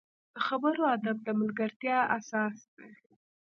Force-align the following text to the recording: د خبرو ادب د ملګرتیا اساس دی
د 0.33 0.35
خبرو 0.47 0.81
ادب 0.95 1.17
د 1.23 1.27
ملګرتیا 1.39 1.97
اساس 2.17 2.57
دی 2.75 2.89